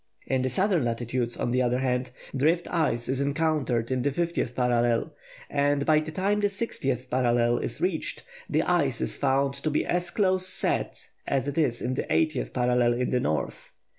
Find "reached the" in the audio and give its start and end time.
7.79-8.63